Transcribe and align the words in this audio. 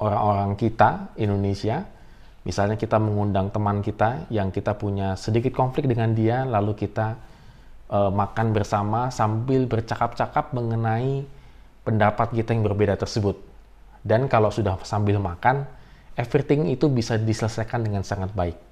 orang-orang 0.00 0.56
kita 0.56 1.12
Indonesia, 1.20 1.84
misalnya 2.42 2.80
kita 2.80 2.96
mengundang 2.96 3.52
teman 3.52 3.84
kita 3.84 4.26
yang 4.32 4.48
kita 4.48 4.74
punya 4.74 5.14
sedikit 5.14 5.52
konflik 5.52 5.86
dengan 5.86 6.16
dia, 6.16 6.48
lalu 6.48 6.72
kita 6.72 7.20
uh, 7.92 8.08
makan 8.08 8.56
bersama 8.56 9.12
sambil 9.12 9.68
bercakap-cakap 9.68 10.56
mengenai 10.56 11.24
pendapat 11.84 12.32
kita 12.32 12.56
yang 12.56 12.64
berbeda 12.64 12.96
tersebut. 12.96 13.36
Dan 14.00 14.32
kalau 14.32 14.48
sudah 14.48 14.80
sambil 14.88 15.20
makan, 15.20 15.68
everything 16.16 16.72
itu 16.72 16.88
bisa 16.88 17.20
diselesaikan 17.20 17.84
dengan 17.84 18.00
sangat 18.00 18.32
baik. 18.32 18.69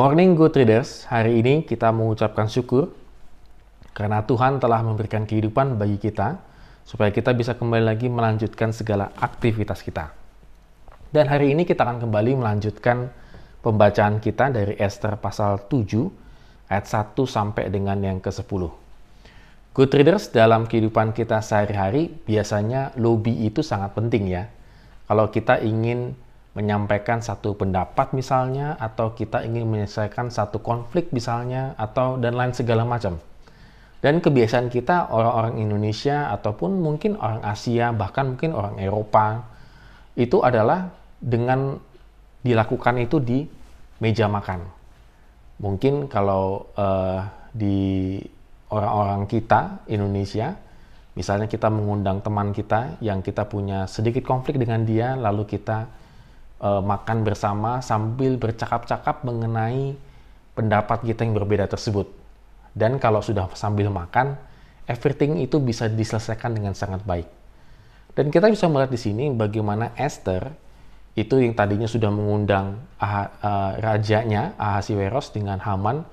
Morning 0.00 0.32
Good 0.32 0.56
Traders, 0.56 1.04
hari 1.12 1.44
ini 1.44 1.60
kita 1.60 1.92
mengucapkan 1.92 2.48
syukur 2.48 2.88
karena 3.92 4.24
Tuhan 4.24 4.56
telah 4.56 4.80
memberikan 4.80 5.28
kehidupan 5.28 5.76
bagi 5.76 6.00
kita 6.00 6.40
supaya 6.88 7.12
kita 7.12 7.36
bisa 7.36 7.52
kembali 7.52 7.84
lagi 7.84 8.08
melanjutkan 8.08 8.72
segala 8.72 9.12
aktivitas 9.20 9.84
kita. 9.84 10.08
Dan 11.12 11.28
hari 11.28 11.52
ini 11.52 11.68
kita 11.68 11.84
akan 11.84 12.08
kembali 12.08 12.32
melanjutkan 12.32 13.12
pembacaan 13.60 14.24
kita 14.24 14.48
dari 14.48 14.72
Esther 14.80 15.20
pasal 15.20 15.68
7 15.68 16.08
ayat 16.72 16.86
1 16.88 17.20
sampai 17.20 17.68
dengan 17.68 18.00
yang 18.00 18.24
ke-10. 18.24 18.72
Good 19.76 19.88
Traders 19.92 20.32
dalam 20.32 20.64
kehidupan 20.64 21.12
kita 21.12 21.44
sehari-hari 21.44 22.08
biasanya 22.24 22.96
lobby 22.96 23.36
itu 23.44 23.60
sangat 23.60 23.92
penting 23.92 24.32
ya. 24.32 24.48
Kalau 25.04 25.28
kita 25.28 25.60
ingin 25.60 26.16
menyampaikan 26.50 27.22
satu 27.22 27.54
pendapat 27.54 28.10
misalnya 28.10 28.74
atau 28.82 29.14
kita 29.14 29.46
ingin 29.46 29.70
menyelesaikan 29.70 30.34
satu 30.34 30.58
konflik 30.58 31.14
misalnya 31.14 31.78
atau 31.78 32.18
dan 32.18 32.34
lain 32.34 32.50
segala 32.50 32.82
macam. 32.82 33.22
Dan 34.00 34.18
kebiasaan 34.18 34.72
kita 34.72 35.12
orang-orang 35.12 35.60
Indonesia 35.60 36.32
ataupun 36.32 36.80
mungkin 36.80 37.20
orang 37.20 37.44
Asia 37.44 37.92
bahkan 37.92 38.34
mungkin 38.34 38.56
orang 38.56 38.80
Eropa 38.80 39.44
itu 40.16 40.40
adalah 40.40 40.88
dengan 41.20 41.76
dilakukan 42.40 42.96
itu 42.98 43.20
di 43.20 43.44
meja 44.00 44.26
makan. 44.26 44.64
Mungkin 45.60 46.08
kalau 46.08 46.72
uh, 46.74 47.20
di 47.52 48.16
orang-orang 48.72 49.28
kita 49.28 49.84
Indonesia 49.92 50.56
misalnya 51.12 51.50
kita 51.50 51.68
mengundang 51.68 52.24
teman 52.24 52.56
kita 52.56 52.96
yang 53.04 53.20
kita 53.20 53.44
punya 53.44 53.84
sedikit 53.84 54.24
konflik 54.24 54.56
dengan 54.56 54.86
dia 54.88 55.18
lalu 55.18 55.44
kita 55.44 55.84
uh, 56.60 56.84
makan 56.84 57.24
bersama 57.24 57.80
sambil 57.80 58.36
bercakap-cakap 58.36 59.24
mengenai 59.24 59.96
pendapat 60.54 61.02
kita 61.04 61.24
yang 61.24 61.34
berbeda 61.34 61.66
tersebut. 61.66 62.06
Dan 62.76 63.02
kalau 63.02 63.24
sudah 63.24 63.50
sambil 63.58 63.90
makan, 63.90 64.38
everything 64.86 65.40
itu 65.42 65.58
bisa 65.58 65.90
diselesaikan 65.90 66.54
dengan 66.54 66.76
sangat 66.76 67.02
baik. 67.02 67.26
Dan 68.14 68.28
kita 68.28 68.50
bisa 68.50 68.66
melihat 68.68 68.92
di 68.92 69.00
sini 69.00 69.24
bagaimana 69.32 69.94
Esther 69.96 70.50
itu 71.18 71.42
yang 71.42 71.58
tadinya 71.58 71.90
sudah 71.90 72.10
mengundang 72.10 72.78
ah, 73.02 73.30
uh, 73.42 73.72
rajanya 73.82 74.54
Ahasiweros 74.54 75.34
dengan 75.34 75.58
Haman 75.58 76.06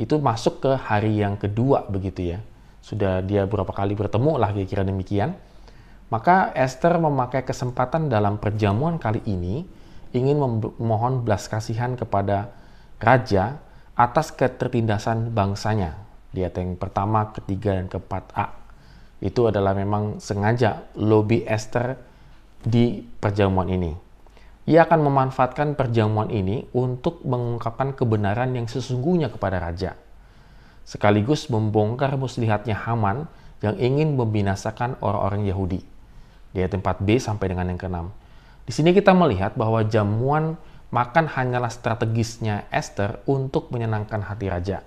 itu 0.00 0.16
masuk 0.16 0.64
ke 0.64 0.72
hari 0.78 1.20
yang 1.20 1.36
kedua 1.36 1.84
begitu 1.90 2.36
ya. 2.36 2.38
Sudah 2.80 3.20
dia 3.20 3.44
beberapa 3.44 3.74
kali 3.74 3.92
bertemu 3.92 4.40
lah 4.40 4.54
kira-kira 4.54 4.86
demikian. 4.86 5.36
Maka 6.08 6.56
Esther 6.56 6.96
memakai 6.96 7.44
kesempatan 7.44 8.08
dalam 8.08 8.40
perjamuan 8.40 8.96
kali 8.96 9.20
ini 9.28 9.68
ingin 10.14 10.38
memohon 10.78 11.24
belas 11.24 11.48
kasihan 11.48 11.94
kepada 11.94 12.52
raja 12.98 13.58
atas 13.98 14.30
ketertindasan 14.30 15.34
bangsanya 15.34 16.08
di 16.28 16.44
ayat 16.44 16.60
yang 16.60 16.76
pertama, 16.76 17.32
ketiga, 17.32 17.74
dan 17.74 17.88
keempat 17.88 18.24
A. 18.36 18.52
Itu 19.18 19.48
adalah 19.48 19.72
memang 19.72 20.20
sengaja 20.20 20.86
lobby 20.94 21.42
Esther 21.48 21.98
di 22.62 23.02
perjamuan 23.18 23.66
ini. 23.72 23.96
Ia 24.68 24.84
akan 24.84 25.00
memanfaatkan 25.08 25.72
perjamuan 25.74 26.28
ini 26.28 26.68
untuk 26.76 27.24
mengungkapkan 27.24 27.96
kebenaran 27.96 28.52
yang 28.52 28.68
sesungguhnya 28.68 29.32
kepada 29.32 29.56
raja. 29.56 29.96
Sekaligus 30.84 31.48
membongkar 31.48 32.12
muslihatnya 32.20 32.76
Haman 32.76 33.24
yang 33.64 33.80
ingin 33.80 34.12
membinasakan 34.12 35.00
orang-orang 35.00 35.48
Yahudi. 35.48 35.80
Di 36.52 36.60
ayat 36.60 36.76
4b 36.76 37.08
sampai 37.16 37.48
dengan 37.48 37.72
yang 37.72 37.80
ke-6. 37.80 38.27
Di 38.68 38.76
sini 38.76 38.92
kita 38.92 39.16
melihat 39.16 39.56
bahwa 39.56 39.80
jamuan 39.88 40.60
makan 40.92 41.24
hanyalah 41.24 41.72
strategisnya 41.72 42.68
Esther 42.68 43.24
untuk 43.24 43.72
menyenangkan 43.72 44.20
hati 44.20 44.52
raja. 44.52 44.84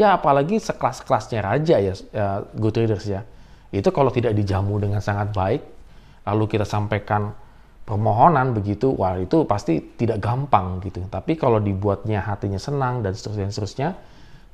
Ya 0.00 0.16
apalagi 0.16 0.56
sekelas-kelasnya 0.56 1.44
raja 1.44 1.76
ya, 1.76 1.92
ya 1.92 2.40
good 2.56 2.72
readers 2.80 3.04
ya. 3.04 3.28
Itu 3.68 3.92
kalau 3.92 4.08
tidak 4.08 4.32
dijamu 4.32 4.80
dengan 4.80 5.04
sangat 5.04 5.36
baik, 5.36 5.60
lalu 6.24 6.44
kita 6.48 6.64
sampaikan 6.64 7.36
permohonan 7.84 8.56
begitu, 8.56 8.96
wah 8.96 9.20
itu 9.20 9.44
pasti 9.44 9.76
tidak 10.00 10.24
gampang 10.24 10.80
gitu. 10.80 11.04
Tapi 11.04 11.36
kalau 11.36 11.60
dibuatnya 11.60 12.24
hatinya 12.24 12.56
senang 12.56 13.04
dan 13.04 13.12
seterusnya, 13.12 13.44
dan 13.44 13.52
seterusnya 13.52 13.88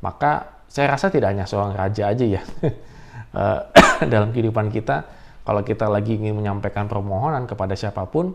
maka 0.03 0.63
saya 0.67 0.99
rasa 0.99 1.15
tidak 1.15 1.31
hanya 1.31 1.47
seorang 1.47 1.79
raja 1.79 2.11
aja 2.11 2.27
ya. 2.27 2.43
Eh, 3.35 3.61
dalam 4.15 4.31
kehidupan 4.31 4.71
kita, 4.71 5.11
kalau 5.43 5.67
kita 5.67 5.91
lagi 5.91 6.15
ingin 6.15 6.39
menyampaikan 6.39 6.87
permohonan 6.87 7.51
kepada 7.51 7.75
siapa 7.75 8.07
pun, 8.07 8.31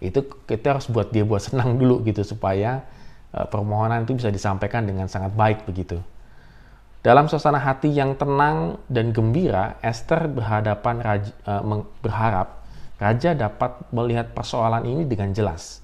itu 0.00 0.24
kita 0.48 0.76
harus 0.76 0.88
buat 0.88 1.12
dia 1.12 1.22
buat 1.22 1.44
senang 1.44 1.76
dulu 1.76 2.00
gitu 2.08 2.24
supaya 2.24 2.84
uh, 3.36 3.46
permohonan 3.46 4.08
itu 4.08 4.16
bisa 4.16 4.32
disampaikan 4.32 4.88
dengan 4.88 5.06
sangat 5.06 5.36
baik 5.36 5.68
begitu. 5.68 6.00
Dalam 7.00 7.32
suasana 7.32 7.56
hati 7.56 7.88
yang 7.96 8.12
tenang 8.16 8.76
dan 8.84 9.16
gembira, 9.16 9.80
Esther 9.80 10.28
berhadapan 10.28 11.00
raja, 11.00 11.32
uh, 11.48 11.84
berharap 12.04 12.60
raja 13.00 13.32
dapat 13.32 13.88
melihat 13.88 14.36
persoalan 14.36 14.84
ini 14.84 15.08
dengan 15.08 15.32
jelas. 15.32 15.80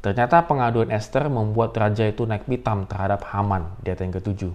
Ternyata 0.00 0.46
pengaduan 0.48 0.88
Esther 0.88 1.28
membuat 1.28 1.76
raja 1.76 2.06
itu 2.08 2.24
naik 2.24 2.48
pitam 2.48 2.88
terhadap 2.88 3.28
Haman 3.28 3.76
di 3.82 3.92
ayat 3.92 4.00
yang 4.00 4.14
ketujuh. 4.14 4.54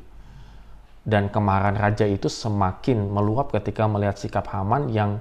Dan 1.03 1.27
kemarahan 1.27 1.75
raja 1.75 2.07
itu 2.07 2.31
semakin 2.31 3.11
meluap 3.11 3.51
ketika 3.51 3.85
melihat 3.85 4.15
sikap 4.15 4.47
Haman 4.49 4.89
yang 4.89 5.19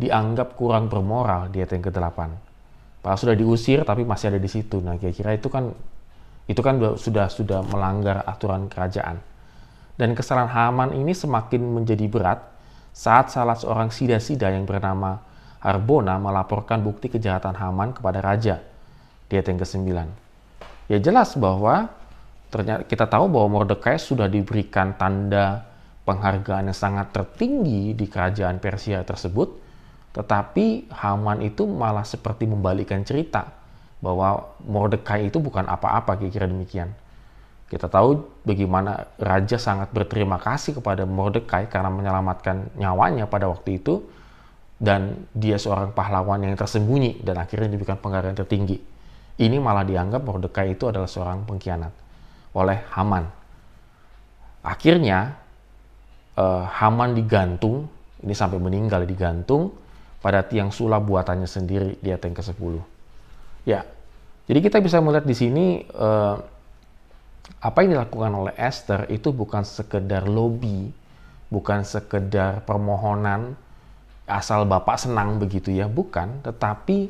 dianggap 0.00 0.56
kurang 0.56 0.88
bermoral 0.88 1.52
di 1.52 1.60
ayat 1.60 1.78
yang 1.78 1.84
ke-8. 1.84 2.47
Padahal 2.98 3.18
sudah 3.18 3.36
diusir 3.38 3.86
tapi 3.86 4.02
masih 4.02 4.34
ada 4.34 4.40
di 4.42 4.50
situ. 4.50 4.82
Nah, 4.82 4.98
kira-kira 4.98 5.34
itu 5.38 5.46
kan 5.46 5.70
itu 6.48 6.60
kan 6.64 6.80
sudah 6.96 7.28
sudah 7.28 7.60
melanggar 7.66 8.24
aturan 8.24 8.66
kerajaan. 8.66 9.20
Dan 9.98 10.14
kesalahan 10.14 10.50
Haman 10.50 10.90
ini 10.94 11.12
semakin 11.12 11.58
menjadi 11.82 12.06
berat 12.06 12.38
saat 12.94 13.30
salah 13.34 13.58
seorang 13.58 13.90
sida-sida 13.90 14.50
yang 14.50 14.66
bernama 14.66 15.18
Harbona 15.58 16.22
melaporkan 16.22 16.82
bukti 16.82 17.10
kejahatan 17.10 17.54
Haman 17.58 17.90
kepada 17.94 18.22
raja 18.22 18.62
di 19.26 19.34
ayat 19.34 19.46
yang 19.50 19.58
ke-9. 19.58 19.90
Ya 20.88 20.98
jelas 21.02 21.34
bahwa 21.34 21.90
ternyata 22.48 22.86
kita 22.86 23.10
tahu 23.10 23.28
bahwa 23.28 23.60
Mordekai 23.60 24.00
sudah 24.00 24.30
diberikan 24.30 24.96
tanda 24.96 25.68
penghargaan 26.08 26.72
yang 26.72 26.78
sangat 26.78 27.12
tertinggi 27.12 27.92
di 27.92 28.06
kerajaan 28.08 28.56
Persia 28.56 29.04
tersebut 29.04 29.67
tetapi 30.16 30.88
Haman 30.88 31.44
itu 31.44 31.68
malah 31.68 32.04
seperti 32.04 32.48
membalikkan 32.48 33.04
cerita 33.04 33.52
bahwa 33.98 34.54
Mordekai 34.64 35.28
itu 35.28 35.42
bukan 35.42 35.66
apa-apa 35.66 36.16
kira-kira 36.16 36.46
demikian. 36.46 36.94
Kita 37.68 37.84
tahu 37.84 38.24
bagaimana 38.48 39.12
raja 39.20 39.60
sangat 39.60 39.92
berterima 39.92 40.40
kasih 40.40 40.80
kepada 40.80 41.04
Mordekai 41.04 41.68
karena 41.68 41.92
menyelamatkan 41.92 42.72
nyawanya 42.80 43.28
pada 43.28 43.44
waktu 43.52 43.76
itu 43.76 44.00
dan 44.80 45.28
dia 45.36 45.60
seorang 45.60 45.92
pahlawan 45.92 46.40
yang 46.40 46.56
tersembunyi 46.56 47.20
dan 47.20 47.36
akhirnya 47.42 47.68
diberikan 47.68 48.00
penghargaan 48.00 48.38
tertinggi. 48.38 48.80
Ini 49.38 49.60
malah 49.60 49.84
dianggap 49.84 50.24
Mordekai 50.24 50.72
itu 50.74 50.88
adalah 50.88 51.06
seorang 51.06 51.44
pengkhianat 51.44 51.92
oleh 52.56 52.78
Haman. 52.96 53.24
Akhirnya 54.64 55.36
uh, 56.40 56.64
Haman 56.64 57.12
digantung, 57.12 57.86
ini 58.24 58.32
sampai 58.32 58.58
meninggal 58.58 59.04
digantung 59.04 59.76
pada 60.18 60.42
tiang 60.42 60.74
sulap 60.74 61.06
buatannya 61.06 61.46
sendiri 61.46 61.98
di 62.02 62.10
ayat 62.10 62.26
yang 62.26 62.36
ke-10. 62.36 62.74
Ya, 63.68 63.80
jadi 64.50 64.58
kita 64.64 64.78
bisa 64.82 64.98
melihat 64.98 65.28
di 65.28 65.36
sini 65.36 65.66
eh, 65.84 66.36
apa 67.58 67.78
yang 67.84 67.96
dilakukan 67.96 68.32
oleh 68.32 68.54
Esther 68.58 69.08
itu 69.12 69.30
bukan 69.30 69.62
sekedar 69.62 70.26
lobby, 70.26 70.90
bukan 71.48 71.84
sekedar 71.84 72.64
permohonan 72.64 73.56
asal 74.28 74.68
Bapak 74.68 75.00
senang 75.00 75.40
begitu 75.40 75.72
ya, 75.72 75.88
bukan, 75.88 76.44
tetapi 76.44 77.08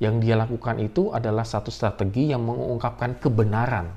yang 0.00 0.18
dia 0.18 0.34
lakukan 0.34 0.80
itu 0.80 1.12
adalah 1.12 1.44
satu 1.44 1.68
strategi 1.68 2.32
yang 2.32 2.42
mengungkapkan 2.42 3.20
kebenaran 3.20 3.92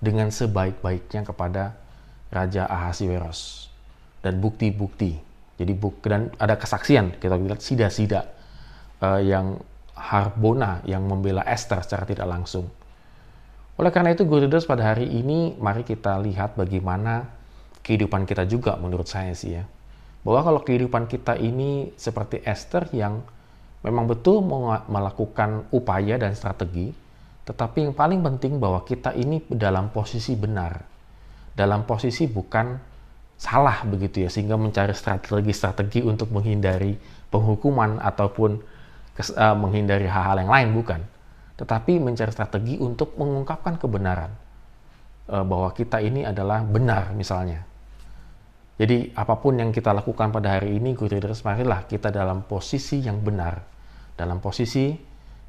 dengan 0.00 0.32
sebaik-baiknya 0.32 1.26
kepada 1.26 1.76
Raja 2.32 2.64
Ahasiweros 2.66 3.70
dan 4.20 4.40
bukti-bukti 4.42 5.27
jadi 5.58 5.74
buk 5.74 6.06
dan 6.06 6.30
ada 6.38 6.54
kesaksian 6.54 7.18
kita 7.18 7.34
lihat 7.34 7.58
sida-sida 7.58 8.30
uh, 9.02 9.18
yang 9.18 9.58
Harbona 9.98 10.78
yang 10.86 11.02
membela 11.10 11.42
Esther 11.42 11.82
secara 11.82 12.06
tidak 12.06 12.30
langsung. 12.30 12.70
Oleh 13.78 13.90
karena 13.90 14.14
itu, 14.14 14.26
Guru 14.26 14.46
Leaders 14.46 14.66
pada 14.66 14.94
hari 14.94 15.10
ini 15.10 15.58
mari 15.58 15.82
kita 15.82 16.18
lihat 16.22 16.54
bagaimana 16.54 17.26
kehidupan 17.82 18.26
kita 18.26 18.46
juga 18.46 18.78
menurut 18.78 19.06
saya 19.10 19.34
sih 19.34 19.58
ya. 19.58 19.66
Bahwa 20.22 20.42
kalau 20.42 20.60
kehidupan 20.62 21.06
kita 21.10 21.38
ini 21.38 21.94
seperti 21.94 22.42
Esther 22.42 22.90
yang 22.94 23.22
memang 23.86 24.10
betul 24.10 24.42
melakukan 24.86 25.70
upaya 25.70 26.18
dan 26.18 26.34
strategi, 26.34 26.90
tetapi 27.46 27.90
yang 27.90 27.94
paling 27.94 28.22
penting 28.22 28.58
bahwa 28.58 28.82
kita 28.82 29.14
ini 29.14 29.46
dalam 29.50 29.94
posisi 29.94 30.34
benar. 30.34 30.82
Dalam 31.54 31.86
posisi 31.86 32.26
bukan 32.30 32.78
salah 33.38 33.86
begitu 33.86 34.26
ya, 34.26 34.28
sehingga 34.28 34.58
mencari 34.58 34.92
strategi-strategi 34.92 36.02
untuk 36.02 36.34
menghindari 36.34 36.98
penghukuman 37.30 38.02
ataupun 38.02 38.58
uh, 38.58 39.56
menghindari 39.56 40.10
hal-hal 40.10 40.42
yang 40.42 40.50
lain, 40.50 40.70
bukan 40.74 41.00
tetapi 41.58 41.98
mencari 41.98 42.30
strategi 42.30 42.78
untuk 42.78 43.18
mengungkapkan 43.18 43.82
kebenaran 43.82 44.30
uh, 45.26 45.42
bahwa 45.42 45.74
kita 45.74 45.98
ini 45.98 46.22
adalah 46.22 46.62
benar 46.62 47.10
misalnya. 47.12 47.66
Jadi 48.78 49.10
apa 49.18 49.34
pun 49.42 49.58
yang 49.58 49.74
kita 49.74 49.90
lakukan 49.90 50.30
pada 50.30 50.54
hari 50.54 50.78
ini, 50.78 50.94
Guru 50.94 51.18
Leaders, 51.18 51.42
marilah 51.42 51.82
kita 51.90 52.14
dalam 52.14 52.46
posisi 52.46 53.02
yang 53.02 53.18
benar, 53.18 53.58
dalam 54.14 54.38
posisi 54.38 54.94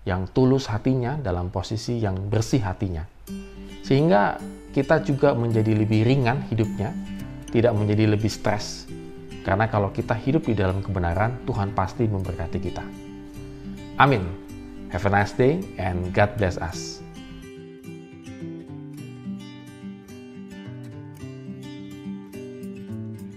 yang 0.02 0.26
tulus 0.34 0.66
hatinya, 0.66 1.14
dalam 1.14 1.54
posisi 1.54 2.02
yang 2.02 2.18
bersih 2.26 2.66
hatinya. 2.66 3.06
Sehingga 3.86 4.42
kita 4.74 5.06
juga 5.06 5.38
menjadi 5.38 5.78
lebih 5.78 6.10
ringan 6.10 6.50
hidupnya, 6.50 6.90
tidak 7.50 7.74
menjadi 7.76 8.14
lebih 8.14 8.30
stres. 8.30 8.86
Karena 9.44 9.66
kalau 9.66 9.90
kita 9.90 10.14
hidup 10.14 10.46
di 10.46 10.54
dalam 10.54 10.86
kebenaran, 10.86 11.42
Tuhan 11.50 11.74
pasti 11.74 12.06
memberkati 12.06 12.60
kita. 12.62 12.86
Amin. 13.98 14.24
Have 14.90 15.06
a 15.06 15.12
nice 15.12 15.34
day 15.34 15.62
and 15.78 16.14
God 16.14 16.34
bless 16.38 16.58
us. 16.58 17.04